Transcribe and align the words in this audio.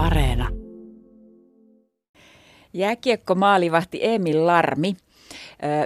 Areena. 0.00 0.48
Jääkiekko 2.72 3.34
maalivahti 3.34 3.98
Emil 4.02 4.46
Larmi. 4.46 4.96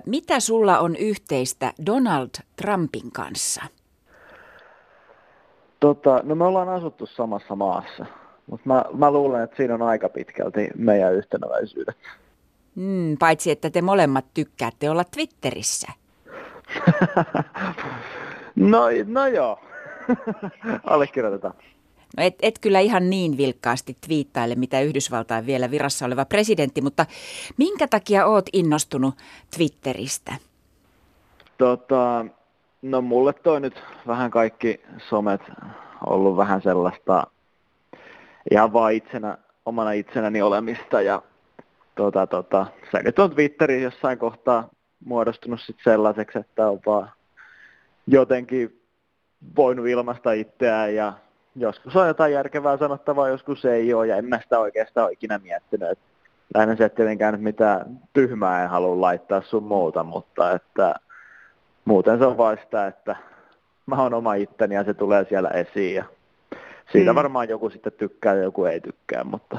Mitä 0.07 0.41
sulla 0.41 0.79
on 0.79 0.97
yhteistä 0.97 1.73
Donald 1.87 2.29
Trumpin 2.57 3.13
kanssa? 3.13 3.63
Tota, 5.81 6.21
no 6.23 6.35
me 6.35 6.45
ollaan 6.45 6.69
asuttu 6.69 7.07
samassa 7.07 7.57
maassa, 7.57 8.07
mutta 8.47 8.69
mä, 8.69 8.85
mä 8.93 9.11
luulen, 9.11 9.43
että 9.43 9.57
siinä 9.57 9.75
on 9.75 9.83
aika 9.83 10.09
pitkälti 10.09 10.69
meidän 10.77 11.15
yhtenäväisyydet. 11.15 11.97
Mm, 12.75 13.17
paitsi, 13.19 13.51
että 13.51 13.71
te 13.71 13.83
molemmat 13.83 14.25
tykkäätte 14.35 14.91
olla 14.91 15.05
Twitterissä. 15.05 15.93
no, 18.57 18.81
no 19.07 19.27
joo, 19.27 19.59
allekirjoitetaan. 20.85 21.55
No 22.17 22.25
et, 22.25 22.35
et 22.43 22.59
kyllä 22.59 22.81
ihan 22.81 23.11
niin 23.11 23.37
vilkkaasti 23.37 23.97
twiittaile, 24.07 24.55
mitä 24.55 24.81
Yhdysvaltain 24.81 25.47
vielä 25.47 25.71
virassa 25.71 26.07
oleva 26.07 26.25
presidentti, 26.25 26.81
mutta 26.81 27.07
minkä 27.57 27.89
takia 27.89 28.27
oot 28.27 28.47
innostunut 28.53 29.15
Twitteristä? 29.57 30.33
Tota, 31.59 32.27
no 32.83 33.01
mulle 33.01 33.33
toi 33.33 33.61
nyt 33.61 33.83
vähän 34.07 34.31
kaikki 34.31 34.81
somet 35.09 35.41
ollut 36.07 36.37
vähän 36.37 36.63
sellaista 36.63 37.27
ihan 38.51 38.73
vaan 38.73 38.93
itsenä, 38.93 39.39
omana 39.67 39.93
itsenäni 39.93 40.43
olemista 40.43 41.01
ja 41.01 41.23
tota, 41.95 42.27
tota, 42.27 42.67
se 42.91 43.03
nyt 43.03 43.19
on 43.19 43.31
Twitteri 43.31 43.83
jossain 43.83 44.19
kohtaa 44.19 44.69
muodostunut 45.05 45.61
sit 45.61 45.77
sellaiseksi, 45.85 46.39
että 46.39 46.69
on 46.71 46.81
vaan 46.87 47.11
jotenkin 48.07 48.81
voinut 49.57 49.87
ilmaista 49.87 50.33
itseään 50.33 50.95
ja 50.95 51.13
joskus 51.57 51.97
on 51.97 52.09
jotain 52.09 52.33
järkevää 52.33 52.77
sanottavaa, 52.77 53.29
joskus 53.29 53.65
ei 53.65 53.95
ole, 53.95 54.07
ja 54.07 54.17
en 54.17 54.25
mä 54.25 54.41
sitä 54.41 54.59
oikeastaan 54.59 55.05
ole 55.05 55.13
ikinä 55.13 55.39
miettinyt. 55.39 55.91
Et 55.91 55.99
lähinnä 56.55 56.77
se, 56.77 56.85
että 56.85 56.97
tietenkään 56.97 57.35
nyt 57.35 57.43
mitään 57.43 58.01
tyhmää 58.13 58.63
en 58.65 58.71
halua 58.71 59.01
laittaa 59.01 59.43
sun 59.43 59.63
muuta, 59.63 60.05
mutta 60.05 60.53
että 60.53 60.95
muuten 61.85 62.19
se 62.19 62.27
on 62.27 62.37
vain 62.37 62.59
sitä, 62.65 62.87
että 62.87 63.17
mä 63.87 64.03
oon 64.03 64.15
oma 64.15 64.35
itteni 64.35 64.75
ja 64.75 64.85
se 64.85 64.95
tulee 64.95 65.27
siellä 65.29 65.49
esiin. 65.49 65.95
Ja 65.95 66.05
siitä 66.93 67.11
hmm. 67.11 67.15
varmaan 67.15 67.49
joku 67.49 67.71
sitten 67.71 67.93
tykkää 67.93 68.35
ja 68.35 68.43
joku 68.43 68.65
ei 68.65 68.81
tykkää, 68.81 69.25
mutta... 69.25 69.59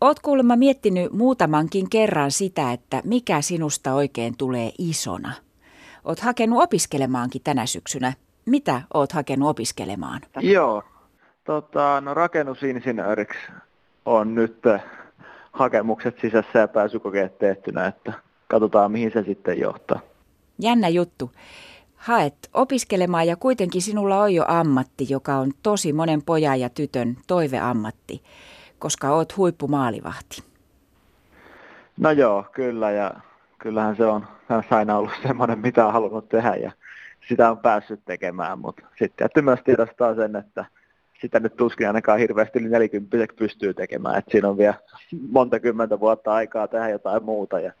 Oot 0.00 0.20
kuulemma 0.20 0.56
miettinyt 0.56 1.12
muutamankin 1.12 1.90
kerran 1.90 2.30
sitä, 2.30 2.72
että 2.72 3.02
mikä 3.04 3.40
sinusta 3.40 3.94
oikein 3.94 4.36
tulee 4.36 4.70
isona. 4.78 5.32
Oot 6.04 6.20
hakenut 6.20 6.62
opiskelemaankin 6.62 7.42
tänä 7.44 7.66
syksynä 7.66 8.12
mitä 8.46 8.82
oot 8.94 9.12
hakenut 9.12 9.48
opiskelemaan? 9.48 10.20
Joo, 10.40 10.82
tota, 11.44 12.00
no 12.00 12.14
rakennusinsinööriksi 12.14 13.38
on 14.04 14.34
nyt 14.34 14.58
hakemukset 15.52 16.18
sisässä 16.20 16.58
ja 16.58 16.68
pääsykokeet 16.68 17.38
tehtynä, 17.38 17.86
että 17.86 18.12
katsotaan 18.48 18.92
mihin 18.92 19.12
se 19.12 19.22
sitten 19.22 19.60
johtaa. 19.60 20.00
Jännä 20.58 20.88
juttu. 20.88 21.32
Haet 21.96 22.34
opiskelemaan 22.54 23.26
ja 23.26 23.36
kuitenkin 23.36 23.82
sinulla 23.82 24.20
on 24.20 24.34
jo 24.34 24.44
ammatti, 24.48 25.06
joka 25.08 25.36
on 25.36 25.52
tosi 25.62 25.92
monen 25.92 26.22
pojan 26.22 26.60
ja 26.60 26.68
tytön 26.68 27.16
toiveammatti, 27.26 28.22
koska 28.78 29.10
oot 29.10 29.36
huippumaalivahti. 29.36 30.42
No 31.96 32.10
joo, 32.10 32.46
kyllä 32.52 32.90
ja 32.90 33.10
kyllähän 33.58 33.96
se 33.96 34.06
on 34.06 34.26
aina 34.70 34.96
ollut 34.96 35.12
semmoinen, 35.22 35.58
mitä 35.58 35.86
on 35.86 35.92
halunnut 35.92 36.28
tehdä 36.28 36.54
ja 36.54 36.72
sitä 37.28 37.50
on 37.50 37.58
päässyt 37.58 38.00
tekemään, 38.04 38.58
mutta 38.58 38.82
sitten 38.88 39.16
täytyy 39.16 39.42
myös 39.42 39.60
tiedostaa 39.64 40.14
sen, 40.14 40.36
että 40.36 40.64
sitä 41.20 41.40
nyt 41.40 41.56
tuskin 41.56 41.86
ainakaan 41.86 42.18
hirveästi 42.18 42.58
yli 42.58 42.68
40 42.68 43.34
pystyy 43.36 43.74
tekemään, 43.74 44.18
että 44.18 44.30
siinä 44.30 44.48
on 44.48 44.58
vielä 44.58 44.74
monta 45.30 45.60
kymmentä 45.60 46.00
vuotta 46.00 46.32
aikaa 46.32 46.68
tehdä 46.68 46.88
jotain 46.88 47.24
muuta 47.24 47.60
ja 47.60 47.72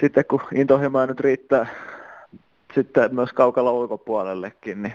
sitten 0.00 0.24
kun 0.30 0.40
intohimoja 0.54 1.06
nyt 1.06 1.20
riittää 1.20 1.66
sitten 2.74 3.14
myös 3.14 3.32
kaukalla 3.32 3.72
ulkopuolellekin, 3.72 4.82
niin 4.82 4.94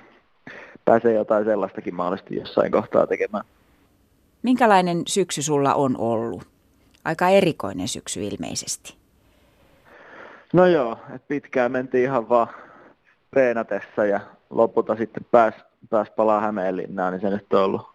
pääsee 0.86 1.14
jotain 1.14 1.46
sellaistakin 1.46 1.96
mahdollisesti 1.96 2.36
jossain 2.36 2.72
kohtaa 2.72 3.08
tekemään. 3.08 3.44
Minkälainen 4.44 5.02
syksy 5.08 5.42
sulla 5.42 5.74
on 5.74 5.98
ollut? 5.98 6.44
Aika 7.06 7.30
erikoinen 7.30 7.88
syksy 7.88 8.24
ilmeisesti. 8.24 8.96
No 10.54 10.66
joo, 10.66 10.98
että 11.16 11.28
pitkään 11.28 11.72
mentiin 11.72 12.04
ihan 12.04 12.30
vaan 12.30 12.48
treenatessa 13.32 14.06
ja 14.06 14.20
lopulta 14.50 14.96
sitten 14.96 15.26
pääs, 15.32 15.54
pääs 15.90 16.10
palaa 16.16 16.42
Hämeenlinnaan, 16.42 17.14
niin 17.14 17.22
se 17.22 17.30
nyt 17.30 17.54
on 17.54 17.64
ollut, 17.64 17.88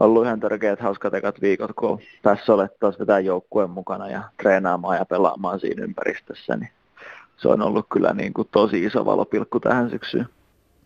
ollut 0.00 0.24
ihan 0.24 0.40
törkeät 0.40 0.80
hauskat 0.80 1.14
ekat 1.14 1.40
viikot, 1.40 1.70
kun 1.76 2.00
päässyt 2.22 2.48
olemaan 2.48 2.76
taas 2.80 2.98
vetää 2.98 3.20
joukkueen 3.20 3.70
mukana 3.70 4.08
ja 4.08 4.22
treenaamaan 4.42 4.96
ja 4.96 5.04
pelaamaan 5.04 5.60
siinä 5.60 5.84
ympäristössä, 5.84 6.56
niin 6.56 6.70
se 7.36 7.48
on 7.48 7.62
ollut 7.62 7.86
kyllä 7.92 8.12
niin 8.12 8.32
kuin 8.32 8.48
tosi 8.52 8.84
iso 8.84 9.04
valopilkku 9.04 9.60
tähän 9.60 9.90
syksyyn. 9.90 10.28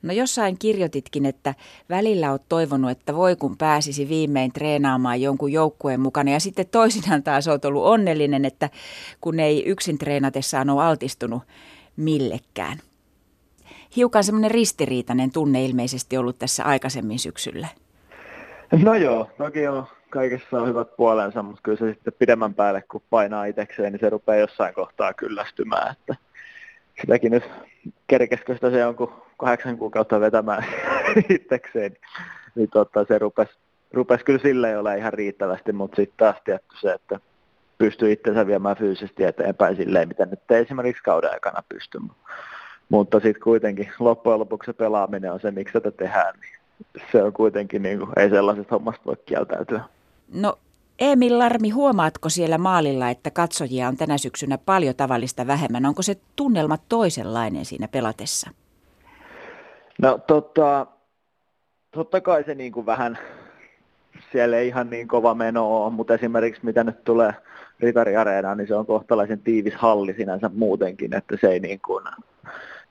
No 0.03 0.13
jossain 0.13 0.59
kirjoititkin, 0.59 1.27
että 1.27 1.55
välillä 1.91 2.31
olet 2.31 2.43
toivonut, 2.49 2.91
että 2.91 3.15
voi 3.15 3.37
kun 3.37 3.57
pääsisi 3.57 4.09
viimein 4.09 4.53
treenaamaan 4.53 5.21
jonkun 5.21 5.53
joukkueen 5.53 6.01
mukana. 6.01 6.31
Ja 6.31 6.41
sitten 6.41 6.67
toisinaan 6.71 7.23
taas 7.23 7.49
olet 7.49 7.65
ollut 7.65 7.85
onnellinen, 7.85 8.45
että 8.45 8.71
kun 9.21 9.41
ei 9.41 9.65
yksin 9.67 9.99
treenatessaan 9.99 10.71
ole 10.71 10.85
altistunut 10.85 11.43
millekään 11.97 12.79
hiukan 13.97 14.25
semmoinen 14.25 14.51
ristiriitainen 14.51 15.33
tunne 15.33 15.65
ilmeisesti 15.65 16.17
ollut 16.17 16.39
tässä 16.39 16.65
aikaisemmin 16.65 17.19
syksyllä. 17.19 17.69
No 18.83 18.95
joo, 18.95 19.31
toki 19.39 19.67
on 19.67 19.87
kaikessa 20.13 20.61
on 20.61 20.69
hyvät 20.69 20.97
puolensa, 20.97 21.43
mutta 21.43 21.61
kyllä 21.63 21.79
se 21.79 21.89
sitten 21.89 22.13
pidemmän 22.19 22.55
päälle, 22.55 22.83
kun 22.91 23.03
painaa 23.11 23.45
itsekseen, 23.45 23.93
niin 23.93 24.01
se 24.01 24.11
rupeaa 24.11 24.39
jossain 24.39 24.75
kohtaa 24.75 25.15
kyllästymään. 25.15 25.93
Että 25.93 26.17
sitäkin 27.01 27.33
nyt 27.33 27.51
kerkeskö 28.07 28.55
sitä 28.55 28.71
se 28.71 28.79
jonkun 28.79 29.13
kahdeksan 29.39 29.79
kuukautta 29.79 30.21
vetämään 30.21 30.65
itsekseen, 31.37 31.97
niin 32.55 32.71
tota, 32.71 33.05
se 33.09 33.19
rupesi, 33.19 33.53
rupesi 33.93 34.25
kyllä 34.25 34.39
sille 34.39 34.79
ole 34.79 34.99
ihan 34.99 35.13
riittävästi, 35.13 35.73
mutta 35.73 35.97
sitten 35.97 36.17
taas 36.17 36.37
tietty 36.45 36.77
se, 36.81 36.93
että 36.93 37.21
pystyy 37.79 38.13
itsensä 38.13 38.47
viemään 38.47 38.77
fyysisesti 38.77 39.25
eteenpäin 39.25 39.77
silleen, 39.77 40.09
mitä 40.09 40.27
nyt 40.27 40.51
ei 40.51 40.63
esimerkiksi 40.63 41.03
kauden 41.03 41.33
aikana 41.33 41.63
pysty. 41.69 41.99
Mutta 42.93 43.21
sitten 43.21 43.43
kuitenkin 43.43 43.89
loppujen 43.99 44.39
lopuksi 44.39 44.67
se 44.67 44.73
pelaaminen 44.73 45.33
on 45.33 45.41
se, 45.41 45.51
miksi 45.51 45.73
tätä 45.73 45.91
tehdään. 45.91 46.35
Niin 46.41 47.05
se 47.13 47.23
on 47.23 47.33
kuitenkin, 47.33 47.83
niin 47.83 47.99
kuin, 47.99 48.11
ei 48.17 48.31
sellaisesta 48.31 48.75
hommasta 48.75 49.03
voi 49.07 49.17
kieltäytyä. 49.27 49.81
No 50.35 50.59
Emil 50.99 51.39
Larmi, 51.39 51.71
huomaatko 51.71 52.29
siellä 52.29 52.59
maalilla, 52.59 53.11
että 53.11 53.31
katsojia 53.31 53.89
on 53.89 53.97
tänä 53.97 54.19
syksynä 54.19 54.59
paljon 54.59 54.95
tavallista 54.95 55.47
vähemmän? 55.47 55.87
Onko 55.87 56.03
se 56.03 56.17
tunnelma 56.37 56.77
toisenlainen 56.89 57.65
siinä 57.65 57.89
pelatessa? 57.89 58.51
No 60.03 60.19
tota, 60.27 60.87
totta 61.91 62.21
kai 62.21 62.45
se 62.45 62.55
niin 62.55 62.73
kuin 62.73 62.87
vähän, 62.87 63.19
siellä 64.33 64.57
ei 64.57 64.69
ihan 64.69 64.91
niin 64.91 65.09
kova 65.09 65.35
meno 65.35 65.85
ole, 65.85 65.93
mutta 65.93 66.15
esimerkiksi 66.15 66.65
mitä 66.65 66.85
nyt 66.85 67.05
tulee 67.05 67.35
Ritari 67.81 68.17
Areenaan, 68.17 68.59
niin 68.59 68.69
se 68.69 68.75
on 68.75 68.87
kohtalaisen 68.87 69.41
tiivis 69.41 69.75
halli 69.75 70.15
sinänsä 70.15 70.51
muutenkin, 70.55 71.15
että 71.15 71.37
se 71.41 71.49
ei 71.49 71.61
niin 71.61 71.81
kuin, 71.87 72.05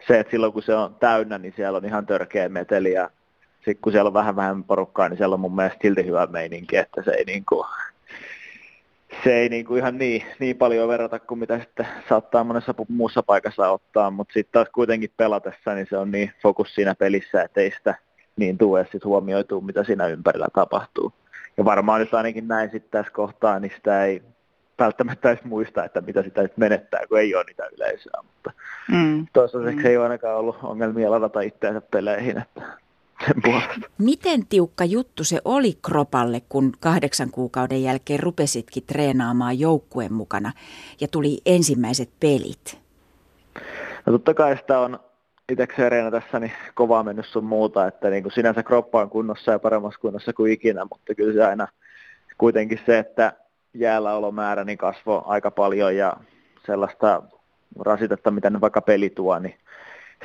se, 0.08 0.20
että 0.20 0.32
silloin 0.32 0.54
kun 0.54 0.64
se 0.64 0.76
on 0.76 0.96
täynnä, 0.96 1.38
niin 1.38 1.54
siellä 1.56 1.78
on 1.78 1.86
ihan 1.86 2.06
törkeä 2.06 2.50
meteli 2.50 2.92
ja 2.92 3.10
sitten 3.56 3.82
kun 3.82 3.92
siellä 3.92 4.08
on 4.08 4.14
vähän 4.14 4.36
vähän 4.36 4.64
porukkaa, 4.64 5.10
niin 5.10 5.18
siellä 5.18 5.34
on 5.34 5.40
mun 5.40 5.56
mielestä 5.56 5.80
silti 5.82 6.06
hyvä 6.06 6.28
meininki, 6.28 6.78
että 6.78 7.04
se 7.04 7.12
ei, 7.12 7.26
niin 7.26 7.46
kuin, 7.46 7.68
se 9.24 9.34
ei 9.34 9.50
niin 9.50 9.66
kuin 9.66 9.78
ihan 9.78 9.98
niin, 9.98 10.24
niin 10.40 10.58
paljon 10.58 10.88
verrata 10.88 11.20
kuin 11.20 11.40
mitä 11.40 11.60
sitten 11.60 11.88
saattaa 12.10 12.44
monessa 12.44 12.74
muussa 12.90 13.24
paikassa 13.24 13.72
ottaa, 13.72 14.12
mutta 14.12 14.34
sitten 14.34 14.52
taas 14.52 14.68
kuitenkin 14.74 15.12
pelatessa, 15.18 15.76
niin 15.76 15.88
se 15.90 15.98
on 15.98 16.12
niin 16.12 16.32
fokus 16.42 16.76
siinä 16.76 16.96
pelissä, 16.96 17.42
että 17.44 17.62
ei 17.62 17.72
sitä 17.72 17.96
niin 18.36 18.58
tule 18.58 18.84
sitten 18.84 19.10
huomioituu, 19.10 19.62
mitä 19.62 19.84
siinä 19.84 20.08
ympärillä 20.08 20.48
tapahtuu. 20.54 21.14
Ja 21.58 21.66
varmaan 21.66 22.00
nyt 22.00 22.14
ainakin 22.14 22.48
näin 22.48 22.70
sitten 22.72 22.92
tässä 22.92 23.12
kohtaa, 23.12 23.60
niin 23.60 23.72
sitä 23.76 24.06
ei 24.06 24.22
välttämättä 24.84 25.30
edes 25.30 25.44
muista, 25.44 25.86
että 25.86 26.02
mitä 26.02 26.24
sitä 26.24 26.42
nyt 26.42 26.58
menettää, 26.58 27.08
kun 27.10 27.20
ei 27.20 27.36
ole 27.36 27.44
niitä 27.44 27.70
yleisöä. 27.78 28.22
Mutta 28.24 28.52
mm. 28.92 29.28
toistaiseksi 29.34 29.80
mm. 29.80 29.86
ei 29.86 29.98
ole 29.98 30.06
ainakaan 30.06 30.38
ollut 30.38 30.58
ongelmia 30.64 31.12
ladata 31.12 31.42
itseänsä 31.42 31.82
peleihin, 31.82 32.38
että 32.38 32.62
sen 33.26 33.42
puolesta. 33.44 33.90
Miten 33.98 34.46
tiukka 34.46 34.86
juttu 34.86 35.24
se 35.24 35.42
oli 35.46 35.78
Kropalle, 35.86 36.42
kun 36.50 36.72
kahdeksan 36.80 37.32
kuukauden 37.32 37.84
jälkeen 37.84 38.20
rupesitkin 38.20 38.84
treenaamaan 38.86 39.60
joukkueen 39.60 40.14
mukana 40.14 40.52
ja 41.02 41.08
tuli 41.08 41.38
ensimmäiset 41.46 42.10
pelit? 42.20 42.80
No 44.06 44.12
totta 44.14 44.34
kai 44.34 44.58
sitä 44.58 44.80
on 44.80 45.00
itsekseen 45.52 46.12
tässä 46.12 46.40
niin 46.40 46.52
kovaa 46.74 47.04
mennyt 47.04 47.26
sun 47.26 47.44
muuta, 47.44 47.88
että 47.88 48.10
niin 48.10 48.24
kuin 48.24 48.34
sinänsä 48.34 48.64
kroppa 48.64 49.02
on 49.02 49.10
kunnossa 49.10 49.52
ja 49.52 49.60
paremmassa 49.60 50.00
kunnossa 50.00 50.34
kuin 50.34 50.52
ikinä, 50.52 50.86
mutta 50.92 51.16
kyllä 51.16 51.34
se 51.34 51.46
aina 51.46 51.68
kuitenkin 52.38 52.80
se, 52.86 53.00
että 53.00 53.34
jäälläolomäärä 53.74 54.64
niin 54.64 54.78
kasvoi 54.78 55.22
aika 55.26 55.52
paljon 55.52 55.96
ja 55.96 56.18
sellaista 56.66 57.24
rasitetta, 57.80 58.32
mitä 58.32 58.50
nyt 58.50 58.62
vaikka 58.62 58.82
peli 58.82 59.10
tuo, 59.10 59.40
niin 59.40 59.56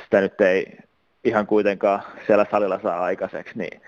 sitä 0.03 0.21
nyt 0.21 0.41
ei 0.41 0.77
ihan 1.23 1.47
kuitenkaan 1.47 2.03
siellä 2.27 2.45
salilla 2.51 2.79
saa 2.79 3.03
aikaiseksi, 3.03 3.57
niin 3.57 3.81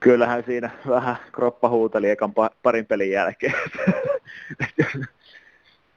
kyllähän 0.00 0.44
siinä 0.46 0.70
vähän 0.88 1.16
kroppa 1.32 1.68
huuteli 1.68 2.10
ekan 2.10 2.32
parin 2.62 2.86
pelin 2.86 3.10
jälkeen. 3.10 3.54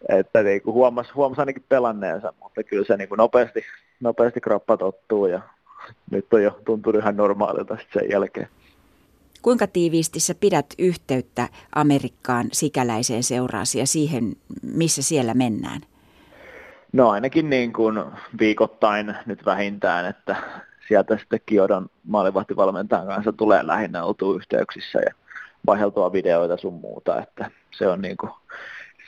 että 0.10 0.44
niin 0.44 0.62
kuin 0.62 0.74
huomasi, 0.74 1.12
huomasi 1.14 1.42
ainakin 1.42 1.66
pelanneensa, 1.70 2.34
mutta 2.44 2.64
kyllä 2.64 2.86
se 2.86 2.98
niin 2.98 3.10
kuin 3.10 3.18
nopeasti, 3.18 3.64
nopeasti 4.00 4.42
kroppa 4.42 4.78
tottuu 4.78 5.26
ja 5.26 5.42
nyt 6.12 6.34
on 6.34 6.44
jo 6.44 6.60
tuntunut 6.66 7.02
ihan 7.02 7.18
normaalilta 7.18 7.78
sen 7.94 8.10
jälkeen. 8.10 8.48
Kuinka 9.42 9.68
tiiviisti 9.68 10.20
sä 10.20 10.36
pidät 10.36 10.66
yhteyttä 10.80 11.48
Amerikkaan 11.76 12.48
sikäläiseen 12.52 13.24
seuraasi 13.24 13.80
ja 13.80 13.88
siihen, 13.88 14.36
missä 14.62 15.02
siellä 15.02 15.34
mennään? 15.34 15.82
No 16.94 17.10
ainakin 17.10 17.50
niin 17.50 17.74
kuin 17.74 18.04
viikoittain 18.40 19.16
nyt 19.26 19.46
vähintään, 19.46 20.06
että 20.06 20.36
sieltä 20.88 21.18
sitten 21.18 21.40
Kiodon 21.46 21.90
maalivahtivalmentajan 22.04 23.08
kanssa 23.08 23.34
tulee 23.34 23.68
lähinnä 23.68 24.04
oltua 24.04 24.36
yhteyksissä 24.36 25.00
ja 25.00 25.14
vaihdeltua 25.68 26.14
videoita 26.14 26.58
sun 26.58 26.74
muuta, 26.74 27.22
että 27.22 27.52
se 27.72 27.88
on, 27.88 28.02
niin 28.02 28.18
kuin, 28.18 28.32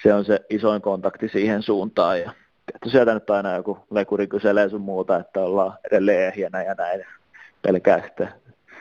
se, 0.04 0.14
on 0.14 0.26
se 0.26 0.40
isoin 0.50 0.82
kontakti 0.82 1.30
siihen 1.30 1.64
suuntaan 1.64 2.20
ja 2.20 2.32
että 2.76 2.90
sieltä 2.90 3.14
nyt 3.14 3.30
aina 3.30 3.56
joku 3.56 3.78
lekuri 3.92 4.28
kyselee 4.28 4.70
sun 4.70 4.82
muuta, 4.82 5.18
että 5.18 5.40
ollaan 5.40 5.74
edelleen 5.92 6.28
ehjänä 6.28 6.64
ja 6.64 6.76
näin 6.78 7.06
pelkää 7.62 8.02
sitten 8.02 8.30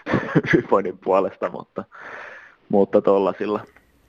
hyvinvoinnin 0.53 0.99
puolesta, 0.99 1.51
mutta, 1.51 1.85
mutta 2.69 3.01
tollasilla. 3.01 3.61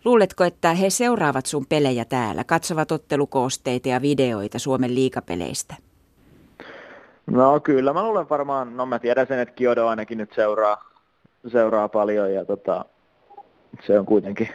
Luuletko, 0.05 0.43
että 0.43 0.73
he 0.73 0.89
seuraavat 0.89 1.45
sun 1.45 1.65
pelejä 1.65 2.05
täällä, 2.05 2.43
katsovat 2.43 2.91
ottelukoosteita 2.91 3.89
ja 3.89 4.01
videoita 4.01 4.59
Suomen 4.59 4.95
liikapeleistä? 4.95 5.75
No 7.27 7.59
kyllä, 7.59 7.93
mä 7.93 8.03
luulen 8.03 8.29
varmaan, 8.29 8.77
no 8.77 8.85
mä 8.85 8.99
tiedän 8.99 9.27
sen, 9.27 9.39
että 9.39 9.55
Kiodo 9.55 9.87
ainakin 9.87 10.17
nyt 10.17 10.33
seuraa, 10.33 10.89
seuraa 11.47 11.89
paljon 11.89 12.33
ja 12.33 12.45
tota, 12.45 12.85
se 13.81 13.99
on 13.99 14.05
kuitenkin 14.05 14.49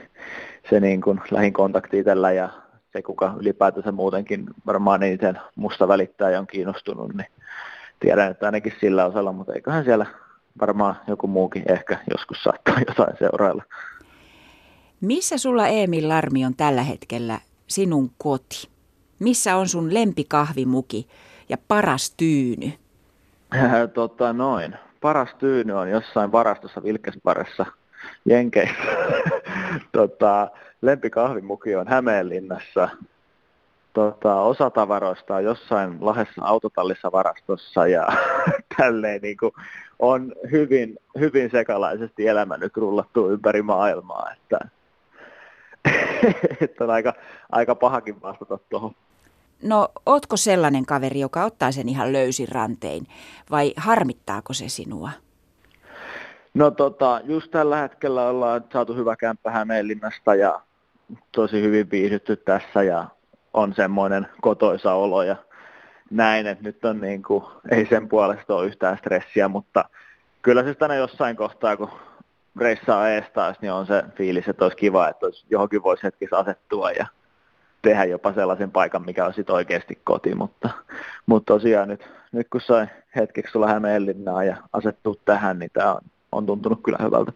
se 0.70 0.80
niin 0.80 1.00
kuin 1.00 1.20
lähin 1.30 1.52
kontakti 1.52 2.04
tällä 2.04 2.32
ja 2.32 2.48
se, 2.92 3.02
kuka 3.02 3.34
ylipäätänsä 3.40 3.92
muutenkin 3.92 4.46
varmaan 4.66 5.02
eniten 5.02 5.40
musta 5.54 5.88
välittää 5.88 6.30
ja 6.30 6.38
on 6.38 6.46
kiinnostunut, 6.46 7.14
niin 7.14 7.30
tiedän, 8.00 8.30
että 8.30 8.46
ainakin 8.46 8.72
sillä 8.80 9.06
osalla, 9.06 9.32
mutta 9.32 9.52
eiköhän 9.52 9.84
siellä 9.84 10.06
varmaan 10.60 10.96
joku 11.06 11.26
muukin 11.26 11.62
ehkä 11.68 11.98
joskus 12.10 12.42
saattaa 12.42 12.80
jotain 12.88 13.16
seurailla. 13.18 13.64
Missä 15.00 15.38
sulla 15.38 15.68
Emil 15.68 16.08
Larmi 16.08 16.44
on 16.44 16.54
tällä 16.54 16.82
hetkellä 16.82 17.38
sinun 17.66 18.10
koti? 18.18 18.68
Missä 19.18 19.56
on 19.56 19.68
sun 19.68 19.94
lempikahvimuki 19.94 21.08
ja 21.48 21.56
paras 21.68 22.10
tyyny? 22.16 22.72
tota 23.94 24.32
noin. 24.32 24.76
Paras 25.00 25.34
tyyny 25.38 25.72
on 25.72 25.90
jossain 25.90 26.32
varastossa 26.32 26.82
Vilkesparessa 26.82 27.66
Jenkeissä. 28.24 28.74
tota, 29.92 30.48
lempikahvimuki 30.82 31.76
on 31.76 31.88
Hämeenlinnassa. 31.88 32.88
Tota, 33.92 34.34
osa 34.34 34.70
tavaroista 34.70 35.34
on 35.34 35.44
jossain 35.44 35.96
lahessa 36.00 36.42
autotallissa 36.42 37.12
varastossa 37.12 37.86
ja 37.86 38.08
tälleen 38.78 39.20
niin 39.22 39.36
kuin, 39.36 39.52
on 39.98 40.32
hyvin, 40.50 40.98
hyvin 41.18 41.50
sekalaisesti 41.50 42.26
elämä 42.26 42.56
nyt 42.56 42.76
rullattu 42.76 43.30
ympäri 43.30 43.62
maailmaa, 43.62 44.32
että, 44.32 44.58
että 46.64 46.84
on 46.84 46.90
aika, 46.90 47.14
aika 47.52 47.74
pahakin 47.74 48.22
vastata 48.22 48.58
tuohon. 48.70 48.92
No, 49.62 49.88
ootko 50.06 50.36
sellainen 50.36 50.86
kaveri, 50.86 51.20
joka 51.20 51.44
ottaa 51.44 51.72
sen 51.72 51.88
ihan 51.88 52.12
löysin 52.12 52.48
rantein, 52.48 53.06
vai 53.50 53.72
harmittaako 53.76 54.52
se 54.52 54.68
sinua? 54.68 55.10
No 56.54 56.70
tota, 56.70 57.20
just 57.24 57.50
tällä 57.50 57.76
hetkellä 57.76 58.28
ollaan 58.28 58.64
saatu 58.72 58.94
hyvä 58.94 59.16
kämppä 59.16 59.50
Hämeenlinnasta 59.50 60.34
ja 60.34 60.60
tosi 61.32 61.62
hyvin 61.62 61.90
viihdytty 61.90 62.36
tässä 62.36 62.82
ja 62.82 63.04
on 63.54 63.74
semmoinen 63.74 64.26
kotoisa 64.40 64.94
olo 64.94 65.22
ja 65.22 65.36
näin, 66.10 66.46
että 66.46 66.64
nyt 66.64 66.84
on 66.84 67.00
niin 67.00 67.22
kuin, 67.22 67.44
ei 67.70 67.86
sen 67.86 68.08
puolesta 68.08 68.54
ole 68.54 68.66
yhtään 68.66 68.98
stressiä, 68.98 69.48
mutta 69.48 69.84
kyllä 70.42 70.62
se 70.62 70.76
aina 70.80 70.94
jossain 70.94 71.36
kohtaa, 71.36 71.76
kun 71.76 71.90
reissaa 72.60 73.08
ees 73.08 73.24
taas, 73.34 73.56
niin 73.60 73.72
on 73.72 73.86
se 73.86 74.02
fiilis, 74.16 74.48
että 74.48 74.64
olisi 74.64 74.76
kiva, 74.76 75.08
että 75.08 75.26
olisi, 75.26 75.46
johonkin 75.50 75.82
voisi 75.82 76.02
hetkessä 76.02 76.38
asettua 76.38 76.90
ja 76.90 77.06
tehdä 77.82 78.04
jopa 78.04 78.32
sellaisen 78.32 78.70
paikan, 78.70 79.04
mikä 79.04 79.26
on 79.26 79.34
sitten 79.34 79.54
oikeasti 79.54 79.98
koti, 80.04 80.34
mutta, 80.34 80.70
mutta 81.26 81.54
tosiaan 81.54 81.88
nyt, 81.88 82.08
nyt 82.32 82.46
kun 82.52 82.60
sai 82.60 82.86
hetkeksi 83.16 83.52
tulla 83.52 83.66
Hämeenlinnaan 83.66 84.46
ja 84.46 84.56
asettua 84.72 85.14
tähän, 85.24 85.58
niin 85.58 85.70
tämä 85.72 85.94
on, 85.94 86.00
on 86.32 86.46
tuntunut 86.46 86.80
kyllä 86.84 86.98
hyvältä. 87.02 87.32